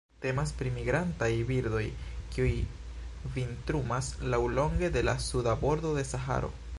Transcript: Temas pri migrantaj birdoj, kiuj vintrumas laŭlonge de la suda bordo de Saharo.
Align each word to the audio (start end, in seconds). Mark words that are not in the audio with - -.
Temas 0.23 0.51
pri 0.59 0.69
migrantaj 0.77 1.27
birdoj, 1.49 1.83
kiuj 2.35 2.53
vintrumas 3.37 4.09
laŭlonge 4.35 4.93
de 4.99 5.07
la 5.11 5.17
suda 5.27 5.55
bordo 5.67 5.97
de 5.99 6.11
Saharo. 6.13 6.55